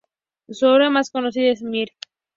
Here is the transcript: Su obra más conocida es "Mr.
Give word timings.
Su 0.49 0.65
obra 0.65 0.89
más 0.89 1.11
conocida 1.11 1.51
es 1.51 1.61
"Mr. 1.61 1.91